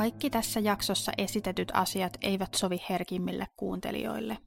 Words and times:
Kaikki 0.00 0.30
tässä 0.30 0.60
jaksossa 0.60 1.12
esitetyt 1.18 1.68
asiat 1.74 2.16
eivät 2.22 2.54
sovi 2.54 2.82
herkimmille 2.90 3.46
kuuntelijoille. 3.56 4.38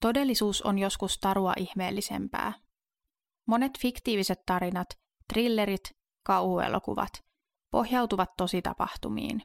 Todellisuus 0.00 0.62
on 0.62 0.78
joskus 0.78 1.18
tarua 1.18 1.52
ihmeellisempää. 1.56 2.52
Monet 3.46 3.72
fiktiiviset 3.78 4.38
tarinat, 4.46 4.88
thrillerit, 5.32 5.96
kauhuelokuvat 6.22 7.12
pohjautuvat 7.70 8.30
tositapahtumiin. 8.36 9.42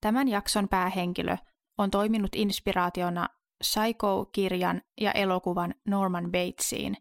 Tämän 0.00 0.28
jakson 0.28 0.68
päähenkilö 0.68 1.36
on 1.78 1.90
toiminut 1.90 2.34
inspiraationa 2.34 3.28
Psycho-kirjan 3.58 4.82
ja 5.00 5.12
elokuvan 5.12 5.74
Norman 5.86 6.24
Batesiin, 6.24 6.96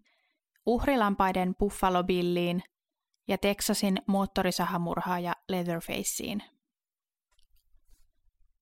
uhrilampaiden 0.65 1.55
Buffalo 1.55 2.03
Billiin 2.03 2.63
ja 3.27 3.37
Texasin 3.37 4.01
moottorisahamurhaaja 4.07 5.33
Leatherfaceen. 5.49 6.43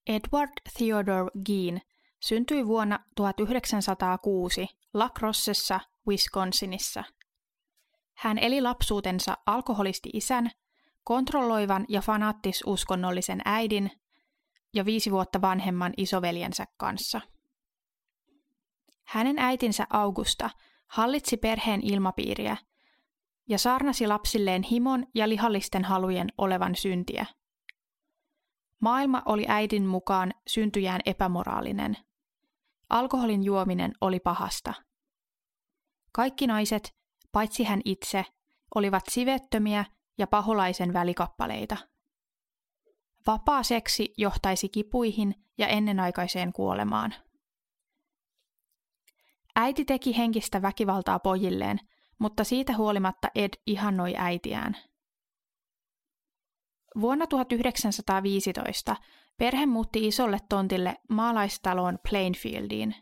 Edward 0.07 0.51
Theodore 0.77 1.31
Gein 1.45 1.81
syntyi 2.19 2.67
vuonna 2.67 2.99
1906 3.15 4.67
La 4.93 5.09
Crossessa, 5.19 5.79
Wisconsinissa. 6.07 7.03
Hän 8.13 8.37
eli 8.37 8.61
lapsuutensa 8.61 9.37
alkoholisti-isän, 9.45 10.51
kontrolloivan 11.03 11.85
ja 11.89 12.01
fanaattis-uskonnollisen 12.01 13.41
äidin 13.45 13.91
ja 14.73 14.85
viisi 14.85 15.11
vuotta 15.11 15.41
vanhemman 15.41 15.93
isoveljensä 15.97 16.65
kanssa. 16.77 17.21
Hänen 19.03 19.39
äitinsä 19.39 19.87
Augusta 19.89 20.49
hallitsi 20.87 21.37
perheen 21.37 21.81
ilmapiiriä– 21.83 22.57
ja 23.51 23.57
saarnasi 23.57 24.07
lapsilleen 24.07 24.63
himon 24.63 25.05
ja 25.15 25.29
lihallisten 25.29 25.85
halujen 25.85 26.27
olevan 26.37 26.75
syntiä. 26.75 27.25
Maailma 28.79 29.21
oli 29.25 29.45
äidin 29.47 29.85
mukaan 29.85 30.33
syntyjään 30.47 31.01
epämoraalinen. 31.05 31.97
Alkoholin 32.89 33.43
juominen 33.43 33.93
oli 34.01 34.19
pahasta. 34.19 34.73
Kaikki 36.11 36.47
naiset, 36.47 36.95
paitsi 37.31 37.63
hän 37.63 37.81
itse, 37.85 38.25
olivat 38.75 39.03
sivettömiä 39.09 39.85
ja 40.17 40.27
paholaisen 40.27 40.93
välikappaleita. 40.93 41.77
Vapaa 43.27 43.63
seksi 43.63 44.13
johtaisi 44.17 44.69
kipuihin 44.69 45.35
ja 45.57 45.67
ennenaikaiseen 45.67 46.53
kuolemaan. 46.53 47.13
Äiti 49.55 49.85
teki 49.85 50.17
henkistä 50.17 50.61
väkivaltaa 50.61 51.19
pojilleen– 51.19 51.79
mutta 52.21 52.43
siitä 52.43 52.73
huolimatta 52.77 53.27
Ed 53.35 53.53
ihannoi 53.65 54.13
äitiään. 54.17 54.77
Vuonna 57.01 57.27
1915 57.27 58.95
perhe 59.37 59.65
muutti 59.65 60.07
isolle 60.07 60.37
tontille 60.49 60.97
maalaistaloon 61.09 61.99
Plainfieldiin. 62.09 62.95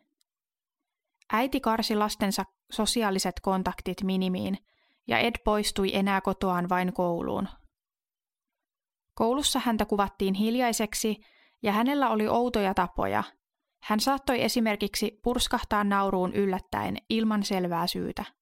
Äiti 1.33 1.59
karsi 1.59 1.95
lastensa 1.95 2.43
sosiaaliset 2.71 3.35
kontaktit 3.41 4.03
minimiin 4.03 4.57
ja 5.07 5.19
Ed 5.19 5.35
poistui 5.45 5.95
enää 5.95 6.21
kotoaan 6.21 6.69
vain 6.69 6.93
kouluun. 6.93 7.47
Koulussa 9.13 9.61
häntä 9.65 9.85
kuvattiin 9.85 10.33
hiljaiseksi 10.33 11.17
ja 11.63 11.71
hänellä 11.71 12.09
oli 12.09 12.27
outoja 12.27 12.73
tapoja. 12.73 13.23
Hän 13.83 13.99
saattoi 13.99 14.43
esimerkiksi 14.43 15.19
purskahtaa 15.23 15.83
nauruun 15.83 16.33
yllättäen 16.33 16.97
ilman 17.09 17.43
selvää 17.43 17.87
syytä. 17.87 18.38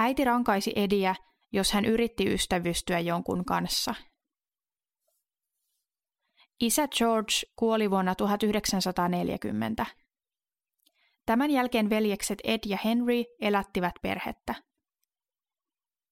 Äiti 0.00 0.24
rankaisi 0.24 0.72
Ediä, 0.76 1.14
jos 1.52 1.72
hän 1.72 1.84
yritti 1.84 2.34
ystävystyä 2.34 3.00
jonkun 3.00 3.44
kanssa. 3.44 3.94
Isä 6.60 6.88
George 6.88 7.32
kuoli 7.56 7.90
vuonna 7.90 8.14
1940. 8.14 9.86
Tämän 11.26 11.50
jälkeen 11.50 11.90
veljekset 11.90 12.38
Ed 12.44 12.58
ja 12.66 12.78
Henry 12.84 13.24
elättivät 13.40 13.94
perhettä. 14.02 14.54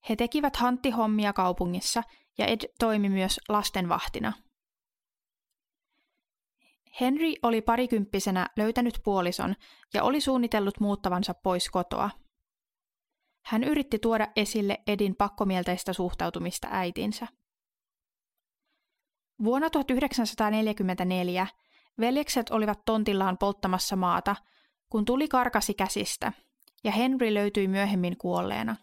He 0.08 0.16
tekivät 0.16 0.56
hanttihommia 0.56 1.32
kaupungissa 1.32 2.02
ja 2.38 2.46
Ed 2.46 2.60
toimi 2.78 3.08
myös 3.08 3.40
lastenvahtina. 3.48 4.32
Henry 7.00 7.32
oli 7.42 7.62
parikymppisenä 7.62 8.46
löytänyt 8.56 9.00
puolison 9.04 9.54
ja 9.94 10.02
oli 10.02 10.20
suunnitellut 10.20 10.80
muuttavansa 10.80 11.34
pois 11.34 11.70
kotoa– 11.70 12.10
hän 13.46 13.64
yritti 13.64 13.98
tuoda 13.98 14.28
esille 14.36 14.78
Edin 14.86 15.16
pakkomielteistä 15.16 15.92
suhtautumista 15.92 16.68
äitinsä. 16.70 17.26
Vuonna 19.44 19.70
1944 19.70 21.46
veljekset 22.00 22.50
olivat 22.50 22.84
tontillaan 22.84 23.38
polttamassa 23.38 23.96
maata, 23.96 24.36
kun 24.90 25.04
tuli 25.04 25.28
karkasi 25.28 25.74
käsistä, 25.74 26.32
ja 26.84 26.92
Henry 26.92 27.34
löytyi 27.34 27.68
myöhemmin 27.68 28.16
kuolleena. 28.16 28.76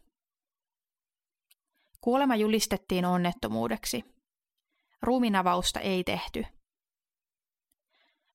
Kuolema 2.02 2.35
julistettiin 2.35 3.06
onnettomuudeksi. 3.06 4.03
Ruuminavausta 5.02 5.79
ei 5.79 6.03
tehty. 6.03 6.46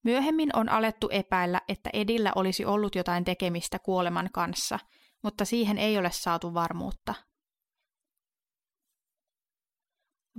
Myöhemmin 0.02 0.56
on 0.56 0.68
alettu 0.68 1.08
epäillä, 1.12 1.60
että 1.68 1.90
Edillä 1.92 2.32
olisi 2.34 2.64
ollut 2.64 2.94
jotain 2.94 3.24
tekemistä 3.24 3.78
kuoleman 3.78 4.28
kanssa– 4.32 4.78
mutta 5.22 5.44
siihen 5.44 5.78
ei 5.78 5.98
ole 5.98 6.10
saatu 6.12 6.54
varmuutta. 6.54 7.14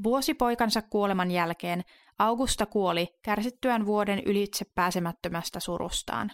Vuosi 0.03 0.33
poikansa 0.33 0.81
kuoleman 0.81 1.31
jälkeen 1.31 1.83
Augusta 2.19 2.65
kuoli 2.65 3.07
kärsittyään 3.23 3.85
vuoden 3.85 4.19
ylitse 4.25 4.65
pääsemättömästä 4.75 5.59
surustaan. 5.59 6.31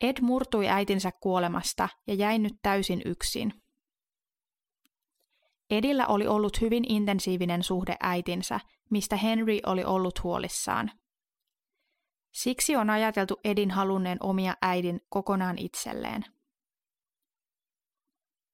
Ed 0.00 0.16
murtui 0.20 0.68
äitinsä 0.68 1.10
kuolemasta 1.20 1.88
ja 2.06 2.14
jäi 2.14 2.38
nyt 2.38 2.54
täysin 2.62 3.02
yksin. 3.04 3.52
Edillä 5.70 6.06
oli 6.06 6.26
ollut 6.26 6.60
hyvin 6.60 6.84
intensiivinen 6.92 7.62
suhde 7.62 7.96
äitinsä, 8.00 8.60
mistä 8.90 9.16
Henry 9.16 9.58
oli 9.66 9.84
ollut 9.84 10.22
huolissaan. 10.22 10.90
Siksi 12.36 12.76
on 12.76 12.90
ajateltu 12.90 13.40
Edin 13.44 13.70
halunneen 13.70 14.18
omia 14.20 14.54
äidin 14.62 15.00
kokonaan 15.08 15.58
itselleen. 15.58 16.24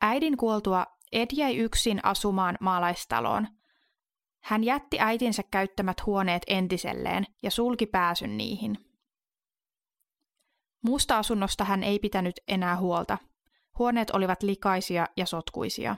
Äidin 0.01 0.37
kuoltua 0.37 0.87
Ed 1.13 1.27
jäi 1.33 1.57
yksin 1.57 2.01
asumaan 2.03 2.57
maalaistaloon. 2.61 3.49
Hän 4.43 4.65
jätti 4.65 5.01
äitinsä 5.01 5.43
käyttämät 5.51 6.07
huoneet 6.07 6.43
entiselleen 6.47 7.27
ja 7.43 7.51
sulki 7.51 7.87
pääsyn 7.87 8.37
niihin. 8.37 8.79
Muusta 10.83 11.19
asunnosta 11.19 11.65
hän 11.65 11.83
ei 11.83 11.99
pitänyt 11.99 12.41
enää 12.49 12.77
huolta. 12.77 13.19
Huoneet 13.79 14.11
olivat 14.11 14.43
likaisia 14.43 15.07
ja 15.17 15.27
sotkuisia. 15.27 15.97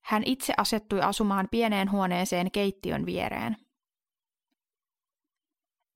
Hän 0.00 0.22
itse 0.26 0.54
asettui 0.56 1.00
asumaan 1.00 1.48
pieneen 1.50 1.90
huoneeseen 1.90 2.50
keittiön 2.50 3.06
viereen. 3.06 3.65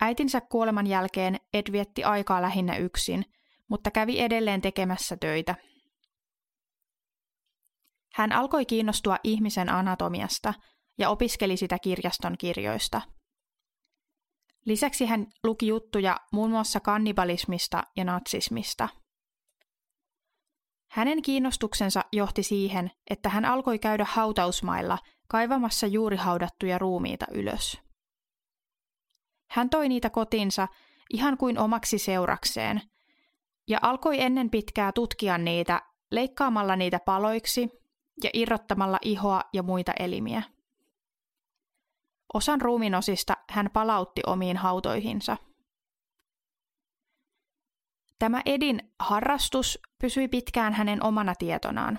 Äitinsä 0.01 0.41
kuoleman 0.41 0.87
jälkeen 0.87 1.37
Ed 1.55 1.73
vietti 1.73 2.05
aikaa 2.05 2.43
lähinnä 2.43 2.77
yksin, 2.77 3.25
mutta 3.69 3.91
kävi 3.91 4.21
edelleen 4.21 4.61
tekemässä 4.61 5.17
töitä. 5.17 5.55
Hän 8.15 8.33
alkoi 8.33 8.67
kiinnostua 8.67 9.17
ihmisen 9.25 9.69
anatomiasta 9.69 10.55
ja 10.99 11.11
opiskeli 11.11 11.57
sitä 11.57 11.79
kirjaston 11.79 12.39
kirjoista. 12.39 13.03
Lisäksi 14.65 15.07
hän 15.07 15.27
luki 15.45 15.67
juttuja 15.67 16.17
muun 16.33 16.51
muassa 16.51 16.81
kannibalismista 16.81 17.83
ja 17.97 18.05
natsismista. 18.05 18.89
Hänen 20.91 21.23
kiinnostuksensa 21.23 22.05
johti 22.13 22.43
siihen, 22.43 22.91
että 23.11 23.29
hän 23.29 23.45
alkoi 23.45 23.79
käydä 23.79 24.07
hautausmailla 24.09 24.99
kaivamassa 25.29 25.87
juuri 25.87 26.17
haudattuja 26.17 26.79
ruumiita 26.79 27.27
ylös. 27.33 27.90
Hän 29.51 29.71
toi 29.71 29.89
niitä 29.89 30.11
kotinsa 30.11 30.69
ihan 31.11 31.37
kuin 31.37 31.59
omaksi 31.59 31.99
seurakseen 31.99 32.81
ja 33.69 33.79
alkoi 33.83 34.21
ennen 34.21 34.51
pitkää 34.51 34.93
tutkia 34.93 35.39
niitä 35.39 35.83
leikkaamalla 36.11 36.77
niitä 36.77 36.99
paloiksi 37.05 37.69
ja 38.25 38.31
irrottamalla 38.33 38.99
ihoa 39.03 39.41
ja 39.53 39.63
muita 39.63 39.93
elimiä. 39.99 40.43
Osan 42.35 42.61
ruuminosista 42.61 43.37
hän 43.51 43.71
palautti 43.73 44.21
omiin 44.27 44.57
hautoihinsa. 44.57 45.37
Tämä 48.19 48.43
Edin 48.47 48.93
harrastus 48.99 49.79
pysyi 49.99 50.29
pitkään 50.29 50.73
hänen 50.73 51.03
omana 51.05 51.35
tietonaan, 51.35 51.99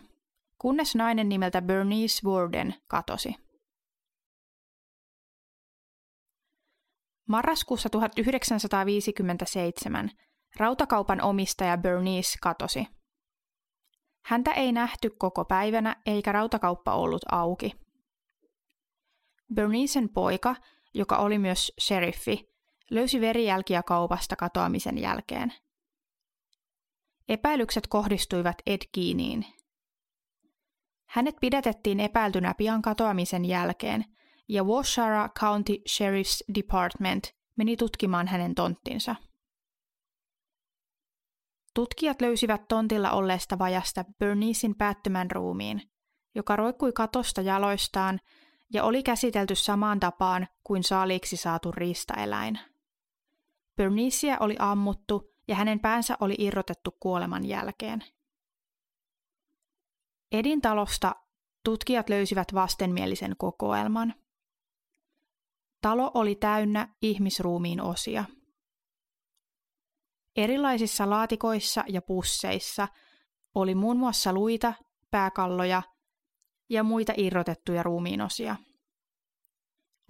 kunnes 0.58 0.96
nainen 0.96 1.30
nimeltä 1.30 1.62
Bernice 1.62 2.28
Warden 2.30 2.76
katosi. 2.88 3.36
Marraskuussa 7.32 7.90
1957 7.90 10.12
rautakaupan 10.58 11.22
omistaja 11.22 11.78
Bernice 11.78 12.38
katosi. 12.42 12.88
Häntä 14.26 14.52
ei 14.52 14.72
nähty 14.72 15.10
koko 15.10 15.46
päivänä 15.46 15.96
eikä 16.06 16.32
rautakauppa 16.32 16.94
ollut 16.94 17.22
auki. 17.32 17.74
Bernicen 19.54 20.10
poika, 20.10 20.56
joka 20.94 21.18
oli 21.18 21.40
myös 21.40 21.72
sheriffi, 21.80 22.50
löysi 22.90 23.22
verijälkiä 23.22 23.84
kaupasta 23.84 24.36
katoamisen 24.36 24.98
jälkeen. 24.98 25.54
Epäilykset 27.30 27.88
kohdistuivat 27.88 28.56
Ed 28.66 28.82
Keeniin. 28.92 29.46
Hänet 31.06 31.36
pidätettiin 31.42 32.00
epäiltynä 32.00 32.54
pian 32.58 32.82
katoamisen 32.82 33.46
jälkeen, 33.46 34.06
ja 34.52 34.64
Washara 34.64 35.30
County 35.30 35.74
Sheriff's 35.74 36.54
Department 36.56 37.24
meni 37.56 37.78
tutkimaan 37.78 38.28
hänen 38.28 38.56
tonttinsa. 38.56 39.16
Tutkijat 41.74 42.22
löysivät 42.22 42.68
tontilla 42.68 43.12
olleesta 43.12 43.60
vajasta 43.60 44.06
Bernicein 44.20 44.76
päättymän 44.76 45.32
ruumiin, 45.32 45.92
joka 46.36 46.56
roikkui 46.56 46.92
katosta 46.94 47.42
jaloistaan 47.42 48.20
ja 48.74 48.84
oli 48.84 49.04
käsitelty 49.04 49.56
samaan 49.56 50.00
tapaan 50.00 50.48
kuin 50.64 50.84
saaliiksi 50.84 51.38
saatu 51.38 51.72
riistaeläin. 51.72 52.60
Bernicea 53.76 54.38
oli 54.40 54.56
ammuttu 54.60 55.34
ja 55.48 55.56
hänen 55.56 55.80
päänsä 55.80 56.18
oli 56.20 56.36
irrotettu 56.38 56.98
kuoleman 57.00 57.46
jälkeen. 57.46 58.04
Edin 60.32 60.62
talosta 60.62 61.16
tutkijat 61.64 62.10
löysivät 62.10 62.54
vastenmielisen 62.54 63.36
kokoelman. 63.38 64.21
Talo 65.82 66.12
oli 66.14 66.36
täynnä 66.36 66.96
ihmisruumiin 67.02 67.82
osia. 67.82 68.26
Erilaisissa 70.36 71.10
laatikoissa 71.10 71.84
ja 71.88 72.02
pusseissa 72.02 72.88
oli 73.56 73.76
muun 73.76 73.98
muassa 73.98 74.34
luita, 74.34 74.74
pääkalloja 75.12 75.82
ja 76.70 76.84
muita 76.84 77.14
irrotettuja 77.18 77.84
ruumiinosia. 77.84 78.56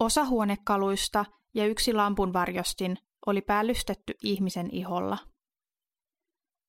Osa 0.00 0.24
huonekaluista 0.24 1.24
ja 1.54 1.66
yksi 1.66 1.92
lampunvarjostin 1.92 2.98
oli 3.26 3.42
päällystetty 3.42 4.14
ihmisen 4.22 4.68
iholla. 4.72 5.18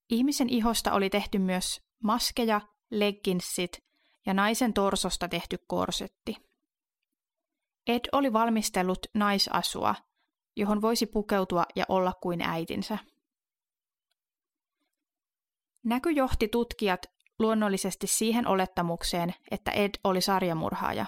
Ihmisen 0.09 0.49
ihosta 0.49 0.93
oli 0.93 1.09
tehty 1.09 1.39
myös 1.39 1.81
maskeja, 2.03 2.61
legginsit 2.91 3.83
ja 4.25 4.33
naisen 4.33 4.73
torsosta 4.73 5.27
tehty 5.27 5.57
korsetti. 5.67 6.52
Ed 7.87 8.01
oli 8.11 8.33
valmistellut 8.33 8.99
naisasua, 9.13 9.95
johon 10.55 10.81
voisi 10.81 11.05
pukeutua 11.05 11.63
ja 11.75 11.85
olla 11.89 12.13
kuin 12.21 12.41
äitinsä. 12.41 12.97
Näky 15.85 16.11
johti 16.11 16.47
tutkijat 16.47 17.05
luonnollisesti 17.39 18.07
siihen 18.07 18.47
olettamukseen, 18.47 19.33
että 19.51 19.71
Ed 19.71 19.89
oli 20.03 20.21
sarjamurhaaja. 20.21 21.05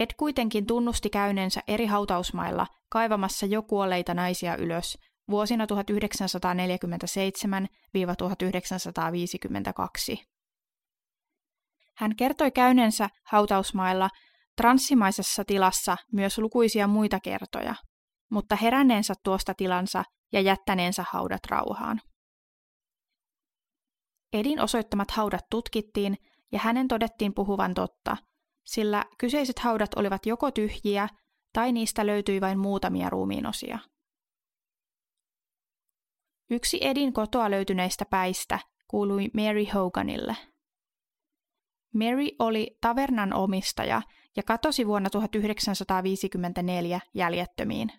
Ed 0.00 0.10
kuitenkin 0.16 0.66
tunnusti 0.66 1.10
käyneensä 1.10 1.60
eri 1.68 1.86
hautausmailla 1.86 2.66
kaivamassa 2.88 3.46
jo 3.46 3.62
kuolleita 3.62 4.14
naisia 4.14 4.56
ylös 4.56 4.98
vuosina 5.30 5.66
1947-1952. 5.66 5.68
Hän 11.96 12.16
kertoi 12.16 12.50
käyneensä 12.50 13.08
hautausmailla 13.24 14.10
transsimaisessa 14.56 15.44
tilassa 15.44 15.96
myös 16.12 16.38
lukuisia 16.38 16.86
muita 16.86 17.20
kertoja, 17.20 17.74
mutta 18.30 18.56
heränneensä 18.56 19.14
tuosta 19.22 19.54
tilansa 19.54 20.04
ja 20.32 20.40
jättäneensä 20.40 21.04
haudat 21.10 21.40
rauhaan. 21.50 22.00
Edin 24.32 24.60
osoittamat 24.60 25.10
haudat 25.10 25.44
tutkittiin 25.50 26.16
ja 26.52 26.58
hänen 26.58 26.88
todettiin 26.88 27.34
puhuvan 27.34 27.74
totta, 27.74 28.16
sillä 28.66 29.04
kyseiset 29.18 29.58
haudat 29.58 29.94
olivat 29.94 30.26
joko 30.26 30.50
tyhjiä 30.50 31.08
tai 31.52 31.72
niistä 31.72 32.06
löytyi 32.06 32.40
vain 32.40 32.58
muutamia 32.58 33.10
ruumiinosia. 33.10 33.78
Yksi 36.50 36.78
Edin 36.80 37.12
kotoa 37.12 37.50
löytyneistä 37.50 38.04
päistä 38.04 38.58
kuului 38.88 39.30
Mary 39.34 39.64
Hoganille. 39.74 40.36
Mary 41.94 42.28
oli 42.38 42.78
tavernan 42.80 43.32
omistaja 43.32 44.02
ja 44.36 44.42
katosi 44.42 44.86
vuonna 44.86 45.10
1954 45.10 47.00
jäljettömiin. 47.14 47.92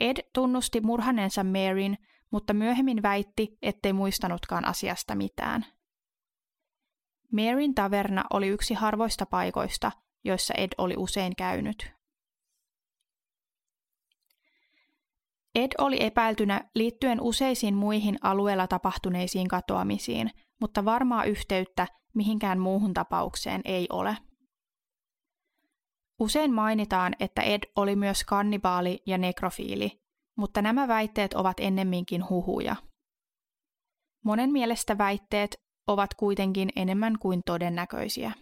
Ed 0.00 0.16
tunnusti 0.34 0.80
murhaneensa 0.80 1.44
Maryn 1.44 1.96
mutta 2.30 2.54
myöhemmin 2.54 3.02
väitti, 3.02 3.58
ettei 3.62 3.92
muistanutkaan 3.92 4.64
asiasta 4.64 5.14
mitään. 5.14 5.66
Maryn 7.32 7.74
taverna 7.74 8.24
oli 8.30 8.48
yksi 8.48 8.74
harvoista 8.74 9.26
paikoista, 9.26 9.92
joissa 10.24 10.54
Ed 10.56 10.68
oli 10.78 10.94
usein 10.96 11.36
käynyt. 11.36 11.92
Ed 15.54 15.72
oli 15.78 15.96
epäiltynä 16.00 16.70
liittyen 16.74 17.20
useisiin 17.20 17.74
muihin 17.74 18.18
alueella 18.22 18.66
tapahtuneisiin 18.66 19.48
katoamisiin, 19.48 20.30
mutta 20.60 20.84
varmaa 20.84 21.24
yhteyttä 21.24 21.86
mihinkään 22.14 22.58
muuhun 22.58 22.94
tapaukseen 22.94 23.60
ei 23.64 23.86
ole. 23.92 24.16
Usein 26.18 26.54
mainitaan, 26.54 27.14
että 27.20 27.42
Ed 27.42 27.62
oli 27.76 27.96
myös 27.96 28.24
kannibaali 28.24 29.02
ja 29.06 29.18
nekrofiili, 29.18 30.00
mutta 30.36 30.62
nämä 30.62 30.88
väitteet 30.88 31.34
ovat 31.34 31.56
ennemminkin 31.60 32.28
huhuja. 32.28 32.76
Monen 34.24 34.52
mielestä 34.52 34.98
väitteet 34.98 35.56
ovat 35.86 36.14
kuitenkin 36.14 36.68
enemmän 36.76 37.18
kuin 37.18 37.42
todennäköisiä. 37.46 38.32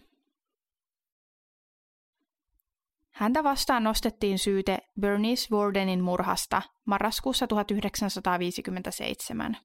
Häntä 3.13 3.43
vastaan 3.43 3.83
nostettiin 3.83 4.39
syyte 4.39 4.77
Bernice 4.99 5.55
Wardenin 5.55 6.03
murhasta 6.03 6.61
marraskuussa 6.85 7.47
1957. 7.47 9.57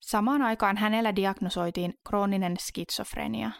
Samaan 0.00 0.42
aikaan 0.42 0.76
hänellä 0.76 1.16
diagnosoitiin 1.16 1.94
krooninen 2.08 2.56
skitsofrenia. 2.60 3.50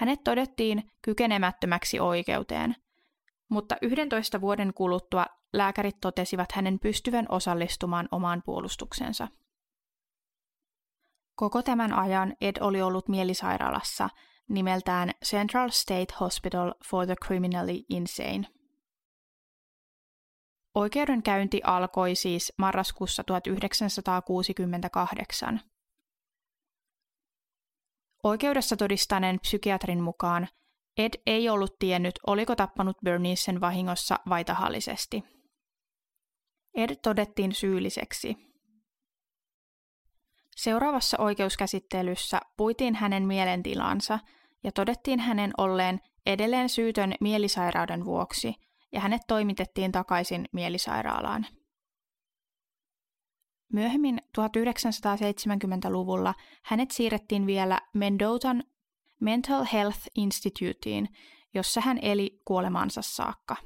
Hänet 0.00 0.24
todettiin 0.24 0.90
kykenemättömäksi 1.02 2.00
oikeuteen, 2.00 2.76
mutta 3.48 3.76
11 3.82 4.40
vuoden 4.40 4.74
kuluttua 4.74 5.26
lääkärit 5.52 5.96
totesivat 6.00 6.52
hänen 6.52 6.78
pystyvän 6.78 7.26
osallistumaan 7.28 8.08
omaan 8.10 8.42
puolustuksensa. 8.44 9.28
Koko 11.34 11.62
tämän 11.62 11.92
ajan 11.92 12.36
Ed 12.40 12.56
oli 12.60 12.82
ollut 12.82 13.08
mielisairaalassa 13.08 14.08
nimeltään 14.48 15.10
Central 15.24 15.70
State 15.70 16.14
Hospital 16.20 16.74
for 16.90 17.06
the 17.06 17.16
Criminally 17.26 17.78
Insane. 17.88 18.46
Oikeudenkäynti 20.74 21.60
alkoi 21.64 22.14
siis 22.14 22.52
marraskuussa 22.58 23.24
1968. 23.24 25.60
Oikeudessa 28.22 28.76
todistaneen 28.76 29.40
psykiatrin 29.40 30.02
mukaan 30.02 30.48
Ed 30.96 31.22
ei 31.26 31.48
ollut 31.48 31.78
tiennyt, 31.78 32.14
oliko 32.26 32.56
tappanut 32.56 32.96
Bernicen 33.04 33.60
vahingossa 33.60 34.18
vai 34.28 34.44
tahallisesti. 34.44 35.24
Ed 36.74 36.96
todettiin 37.02 37.54
syylliseksi. 37.54 38.36
Seuraavassa 40.56 41.16
oikeuskäsittelyssä 41.20 42.40
puitiin 42.56 42.94
hänen 42.94 43.26
mielentilansa 43.26 44.18
ja 44.64 44.72
todettiin 44.72 45.20
hänen 45.20 45.52
olleen 45.58 46.00
edelleen 46.26 46.68
syytön 46.68 47.14
mielisairauden 47.20 48.04
vuoksi 48.04 48.54
ja 48.92 49.00
hänet 49.00 49.22
toimitettiin 49.28 49.92
takaisin 49.92 50.48
mielisairaalaan. 50.52 51.46
Myöhemmin 53.72 54.18
1970-luvulla 54.38 56.34
hänet 56.62 56.90
siirrettiin 56.90 57.46
vielä 57.46 57.80
Mendotan 57.94 58.64
Mental 59.20 59.66
Health 59.72 59.98
Instituteen, 60.14 61.08
jossa 61.54 61.80
hän 61.80 61.98
eli 62.02 62.42
kuolemansa 62.44 63.02
saakka. 63.02 63.56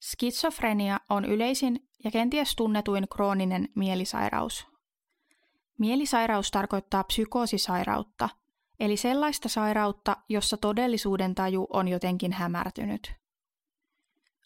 Skitsofrenia 0.00 1.00
on 1.10 1.24
yleisin 1.24 1.88
ja 2.04 2.10
kenties 2.10 2.56
tunnetuin 2.56 3.08
krooninen 3.08 3.68
mielisairaus. 3.74 4.66
Mielisairaus 5.78 6.50
tarkoittaa 6.50 7.04
psykoosisairautta, 7.04 8.28
eli 8.80 8.96
sellaista 8.96 9.48
sairautta, 9.48 10.16
jossa 10.28 10.56
todellisuuden 10.56 11.34
taju 11.34 11.66
on 11.72 11.88
jotenkin 11.88 12.32
hämärtynyt. 12.32 13.12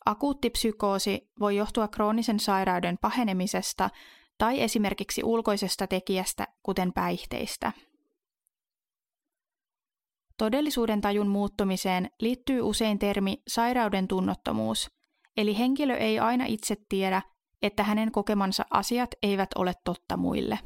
Akuutti 0.06 0.50
psykoosi 0.50 1.30
voi 1.40 1.56
johtua 1.56 1.88
kroonisen 1.88 2.40
sairauden 2.40 2.98
pahenemisesta 3.00 3.90
tai 4.38 4.60
esimerkiksi 4.60 5.24
ulkoisesta 5.24 5.86
tekijästä, 5.86 6.46
kuten 6.62 6.92
päihteistä. 6.92 7.72
Todellisuuden 10.38 11.00
tajun 11.00 11.28
muuttumiseen 11.28 12.10
liittyy 12.20 12.60
usein 12.60 12.98
termi 12.98 13.42
sairauden 13.48 14.08
tunnottomuus, 14.08 14.90
eli 15.36 15.58
henkilö 15.58 15.96
ei 15.96 16.18
aina 16.18 16.44
itse 16.46 16.76
tiedä, 16.88 17.22
että 17.62 17.82
hänen 17.82 18.12
kokemansa 18.12 18.64
asiat 18.70 19.10
eivät 19.22 19.48
ole 19.56 19.72
totta 19.84 20.16
muille. 20.16 20.58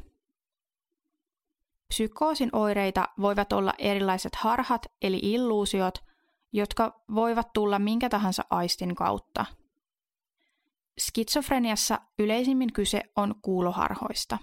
Psykoosin 1.87 2.49
oireita 2.53 3.07
voivat 3.21 3.53
olla 3.53 3.73
erilaiset 3.77 4.35
harhat 4.35 4.85
eli 5.01 5.19
illuusiot, 5.23 6.06
jotka 6.53 7.01
voivat 7.15 7.53
tulla 7.53 7.79
minkä 7.79 8.09
tahansa 8.09 8.43
aistin 8.49 8.95
kautta. 8.95 9.45
Skitsofreniassa 10.99 11.99
yleisimmin 12.19 12.73
kyse 12.73 13.01
on 13.15 13.35
kuuloharhoista. 13.41 14.37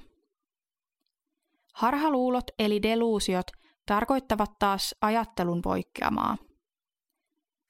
Harhaluulot 1.75 2.44
eli 2.58 2.82
deluusiot 2.82 3.46
tarkoittavat 3.87 4.50
taas 4.58 4.94
ajattelun 5.00 5.62
poikkeamaa. 5.62 6.37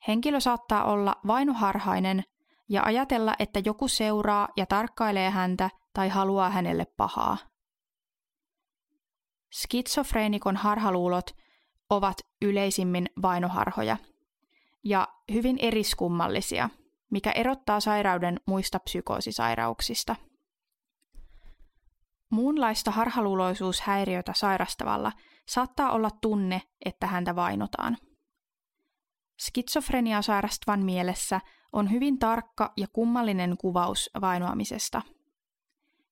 Henkilö 0.09 0.41
saattaa 0.41 0.85
olla 0.85 1.17
vainoharhainen 1.26 2.25
ja 2.69 2.83
ajatella, 2.83 3.35
että 3.38 3.61
joku 3.64 3.88
seuraa 3.88 4.49
ja 4.57 4.67
tarkkailee 4.67 5.31
häntä 5.31 5.71
tai 5.93 6.09
haluaa 6.09 6.50
hänelle 6.50 6.87
pahaa. 6.97 7.37
Skitsofreenikon 9.53 10.57
harhaluulot 10.57 11.31
ovat 11.91 12.17
yleisimmin 12.43 13.07
vainoharhoja 13.23 13.97
ja 14.85 15.09
hyvin 15.33 15.59
eriskummallisia, 15.61 16.71
mikä 17.11 17.33
erottaa 17.33 17.81
sairauden 17.81 18.41
muista 18.47 18.79
psykoosisairauksista. 18.79 20.17
Muunlaista 22.31 22.91
harhaluuloisuushäiriötä 22.91 24.33
sairastavalla 24.37 25.12
saattaa 25.49 25.93
olla 25.93 26.11
tunne, 26.21 26.62
että 26.85 27.07
häntä 27.07 27.37
vainotaan. 27.37 27.97
Skitsofrenia 29.41 30.23
sairastavan 30.23 30.81
mielessä 30.81 31.41
on 31.73 31.91
hyvin 31.91 32.19
tarkka 32.19 32.73
ja 32.76 32.87
kummallinen 32.93 33.57
kuvaus 33.57 34.11
vainoamisesta. 34.21 35.03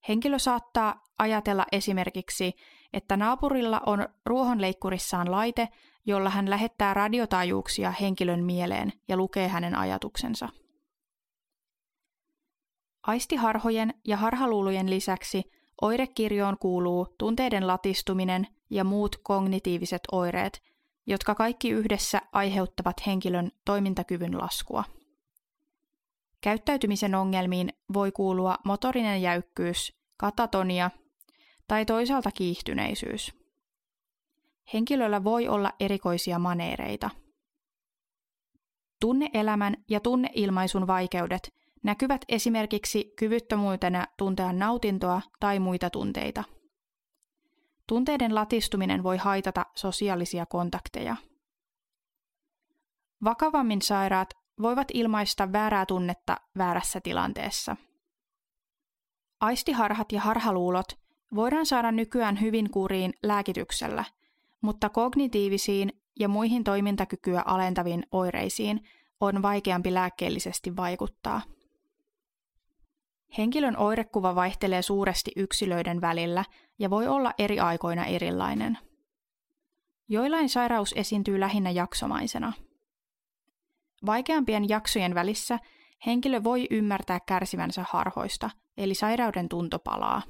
Henkilö 0.09 0.38
saattaa 0.38 1.05
ajatella 1.19 1.67
esimerkiksi, 1.73 2.52
että 2.93 3.17
naapurilla 3.17 3.81
on 3.87 4.09
ruohonleikkurissaan 4.26 5.31
laite, 5.31 5.69
jolla 6.06 6.30
hän 6.30 6.50
lähettää 6.50 6.94
radiotaajuuksia 6.94 7.90
henkilön 7.90 8.44
mieleen 8.44 8.92
ja 9.09 9.16
lukee 9.16 9.49
hänen 9.49 9.75
ajatuksensa. 9.75 10.49
Aistiharhojen 13.02 13.94
ja 14.04 14.16
harhaluulujen 14.16 14.90
lisäksi 14.90 15.42
oirekirjoon 15.82 16.59
kuuluu 16.59 17.14
tunteiden 17.18 17.66
latistuminen 17.66 18.47
ja 18.71 18.85
muut 18.85 19.16
kognitiiviset 19.23 20.02
oireet, 20.12 20.62
jotka 21.06 21.35
kaikki 21.35 21.71
yhdessä 21.71 22.21
aiheuttavat 22.32 23.06
henkilön 23.06 23.50
toimintakyvyn 23.64 24.38
laskua. 24.38 24.85
Käyttäytymisen 26.40 27.14
ongelmiin 27.14 27.73
voi 27.94 28.12
kuulua 28.12 28.56
motorinen 28.64 29.23
jäykkyys, 29.23 29.97
katatonia 30.16 30.90
tai 31.68 31.85
toisaalta 31.85 32.30
kiihtyneisyys. 32.30 33.41
Henkilöllä 34.73 35.25
voi 35.25 35.49
olla 35.49 35.73
erikoisia 35.81 36.38
maneereita. 36.38 37.11
Tunneelämän 39.00 39.76
ja 39.90 40.00
tunneilmaisun 40.00 40.87
vaikeudet 40.87 41.54
näkyvät 41.83 42.25
esimerkiksi 42.28 43.12
kyvyttömyytenä 43.19 44.09
tuntea 44.19 44.52
nautintoa 44.52 45.23
tai 45.40 45.59
muita 45.59 45.90
tunteita. 45.90 46.45
Tunteiden 47.87 48.35
latistuminen 48.35 49.02
voi 49.02 49.16
haitata 49.16 49.66
sosiaalisia 49.75 50.47
kontakteja. 50.47 51.16
Vakavammin 53.25 53.83
sairaat 53.83 54.28
voivat 54.62 54.88
ilmaista 54.95 55.52
väärää 55.52 55.87
tunnetta 55.87 56.37
väärässä 56.59 57.00
tilanteessa. 57.00 57.76
Aistiharhat 59.40 60.12
ja 60.12 60.21
harhaluulot 60.21 60.87
voidaan 61.35 61.66
saada 61.66 61.92
nykyään 61.92 62.40
hyvin 62.40 62.71
kuriin 62.71 63.14
lääkityksellä, 63.23 64.04
mutta 64.62 64.88
kognitiivisiin 64.88 65.92
ja 66.21 66.28
muihin 66.28 66.64
toimintakykyä 66.64 67.42
alentaviin 67.47 68.07
oireisiin 68.12 68.81
on 69.21 69.42
vaikeampi 69.42 69.95
lääkkeellisesti 69.95 70.76
vaikuttaa. 70.76 71.42
Henkilön 73.38 73.76
oirekuva 73.76 74.35
vaihtelee 74.35 74.83
suuresti 74.83 75.33
yksilöiden 75.37 76.00
välillä 76.00 76.45
ja 76.78 76.90
voi 76.90 77.09
olla 77.09 77.33
eri 77.38 77.61
aikoina 77.61 78.04
erilainen. 78.04 78.78
Joillain 80.09 80.49
sairaus 80.49 80.95
esiintyy 80.97 81.40
lähinnä 81.40 81.71
jaksomaisena. 81.71 82.52
Vaikeampien 84.07 84.69
jaksojen 84.69 85.14
välissä 85.14 85.59
henkilö 86.07 86.45
voi 86.45 86.66
ymmärtää 86.71 87.21
kärsivänsä 87.21 87.85
harhoista, 87.88 88.50
eli 88.76 88.95
sairauden 88.95 89.49
tunto 89.49 89.78
palaa. 89.78 90.23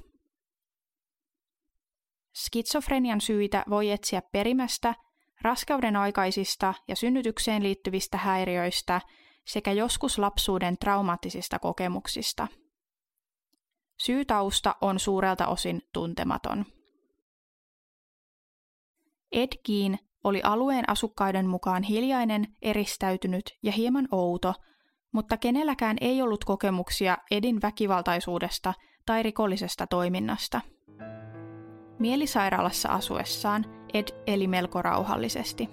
Skitsofrenian 2.35 3.21
syitä 3.21 3.65
voi 3.71 3.91
etsiä 3.91 4.23
perimästä, 4.33 4.95
raskauden 5.43 5.97
aikaisista 5.97 6.75
ja 6.89 6.97
synnytykseen 6.97 7.63
liittyvistä 7.63 8.17
häiriöistä 8.19 9.01
sekä 9.47 9.73
joskus 9.73 10.19
lapsuuden 10.19 10.79
traumaattisista 10.79 11.59
kokemuksista. 11.59 12.49
Syytausta 14.05 14.77
on 14.81 15.01
suurelta 15.01 15.47
osin 15.47 15.83
tuntematon. 15.93 16.65
Ed 19.33 19.53
Gein 19.67 19.99
oli 20.25 20.41
alueen 20.43 20.91
asukkaiden 20.91 21.47
mukaan 21.47 21.83
hiljainen, 21.83 22.47
eristäytynyt 22.63 23.45
ja 23.63 23.73
hieman 23.73 24.09
outo, 24.13 24.55
mutta 25.13 25.37
kenelläkään 25.37 25.97
ei 26.01 26.23
ollut 26.23 26.45
kokemuksia 26.45 27.19
Edin 27.31 27.63
väkivaltaisuudesta 27.63 28.75
tai 29.07 29.23
rikollisesta 29.23 29.87
toiminnasta. 29.87 30.61
Mielisairaalassa 32.03 32.89
asuessaan 32.89 33.65
Ed 33.95 34.09
eli 34.27 34.47
melko 34.47 34.83
rauhallisesti. 34.83 35.69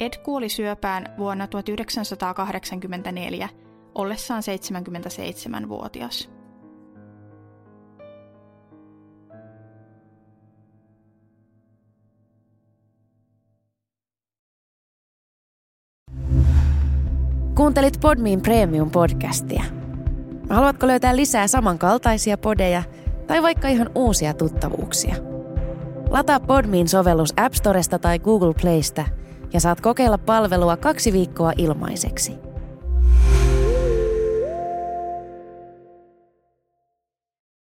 Ed 0.00 0.12
kuoli 0.24 0.48
syöpään 0.48 1.14
vuonna 1.18 1.46
1984 1.46 3.48
ollessaan 3.94 4.42
77-vuotias. 4.42 6.30
Kuuntelit 17.54 18.00
Podmin 18.00 18.42
Premium-podcastia. 18.42 19.62
Haluatko 20.50 20.86
löytää 20.86 21.16
lisää 21.16 21.46
samankaltaisia 21.46 22.38
podeja 22.38 22.82
tai 23.30 23.42
vaikka 23.42 23.68
ihan 23.68 23.90
uusia 23.94 24.34
tuttavuuksia? 24.34 25.14
Lataa 26.08 26.40
Podmin 26.40 26.88
sovellus 26.88 27.32
App 27.36 27.54
Storesta 27.54 27.98
tai 27.98 28.18
Google 28.18 28.54
Playsta 28.62 29.04
ja 29.52 29.60
saat 29.60 29.80
kokeilla 29.80 30.18
palvelua 30.18 30.76
kaksi 30.76 31.12
viikkoa 31.12 31.52
ilmaiseksi. 31.56 32.49